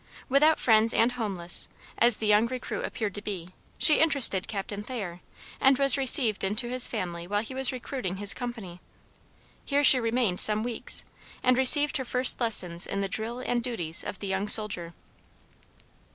Without 0.29 0.57
friends 0.57 0.95
and 0.95 1.11
homeless, 1.11 1.69
as 1.99 2.17
the 2.17 2.25
young 2.25 2.47
recruit 2.47 2.85
appeared 2.85 3.13
to 3.13 3.21
be, 3.21 3.49
she 3.77 3.99
interested 3.99 4.47
Captain 4.47 4.81
Thayer, 4.81 5.21
and 5.59 5.77
was 5.77 5.95
received 5.95 6.43
into 6.43 6.67
his 6.69 6.87
family 6.87 7.27
while 7.27 7.43
he 7.43 7.53
was 7.53 7.71
recruiting 7.71 8.17
his 8.17 8.33
company. 8.33 8.81
Here 9.63 9.83
she 9.83 9.99
remained 9.99 10.39
some 10.39 10.63
weeks, 10.63 11.05
and 11.43 11.55
received 11.55 11.97
her 11.97 12.03
first 12.05 12.41
lessons 12.41 12.87
in 12.87 13.01
the 13.01 13.07
drill 13.07 13.41
and 13.41 13.61
duties 13.61 14.03
of 14.03 14.17
the 14.17 14.27
young 14.27 14.47
soldier. 14.47 14.95